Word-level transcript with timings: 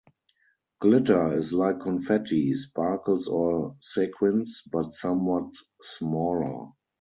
Glitter 0.79 1.31
is 1.37 1.53
like 1.53 1.79
confetti, 1.81 2.55
sparkles, 2.55 3.27
or 3.27 3.75
sequins, 3.81 4.63
but 4.71 4.95
somewhat 4.95 5.53
smaller. 5.83 6.71